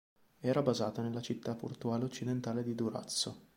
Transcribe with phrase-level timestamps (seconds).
[0.39, 3.49] Era basata nella città portuale occidentale di Durazzo.